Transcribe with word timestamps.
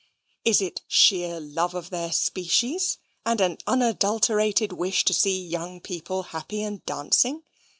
Is 0.43 0.61
it 0.61 0.81
sheer 0.87 1.39
love 1.39 1.75
of 1.75 1.91
their 1.91 2.11
species, 2.11 2.97
and 3.23 3.39
an 3.39 3.59
unadulterated 3.67 4.73
wish 4.73 5.05
to 5.05 5.13
see 5.13 5.39
young 5.39 5.79
people 5.79 6.23
happy 6.23 6.63
and 6.63 6.83
dancing? 6.87 7.43